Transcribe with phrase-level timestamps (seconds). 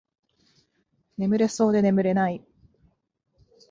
[1.17, 2.41] 眠れそうで眠れない